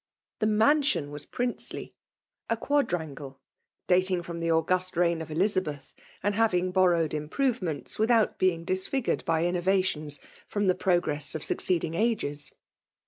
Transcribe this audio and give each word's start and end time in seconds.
The 0.39 0.47
mansion 0.47 1.11
was 1.11 1.27
princely; 1.27 1.93
a 2.49 2.57
quadrangle^ 2.57 3.37
dating 3.85 4.23
from 4.23 4.39
the 4.39 4.51
august 4.51 4.97
reign 4.97 5.21
of 5.21 5.29
Elizabeth, 5.29 5.93
and 6.23 6.33
having 6.33 6.71
borrowed 6.71 7.11
improvements^ 7.11 7.99
without 7.99 8.39
being 8.39 8.65
disfigured 8.65 9.23
by 9.25 9.45
innovations, 9.45 10.19
from 10.47 10.65
the 10.65 10.73
progress 10.73 11.35
ol 11.35 11.41
succeeding 11.43 11.93
ages. 11.93 12.51